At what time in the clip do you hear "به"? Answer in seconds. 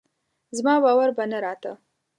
1.17-1.23